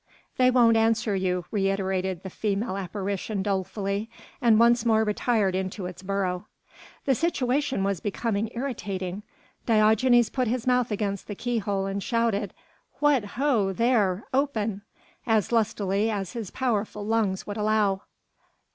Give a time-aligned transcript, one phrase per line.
[0.37, 4.09] "They won't answer you," reiterated the female apparition dolefully
[4.41, 6.47] and once more retired into its burrow.
[7.05, 9.21] The situation was becoming irritating.
[9.67, 12.51] Diogenes put his mouth against the keyhole and shouted
[12.97, 14.23] "What ho, there!
[14.33, 14.81] Open!"
[15.27, 18.01] as lustily as his powerful lungs would allow.